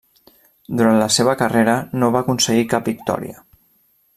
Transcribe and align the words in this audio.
Durant 0.79 0.95
la 1.01 1.09
seva 1.17 1.35
carrera 1.41 1.75
no 2.05 2.09
va 2.17 2.25
aconseguir 2.27 2.67
cap 2.73 2.89
victòria. 2.93 3.37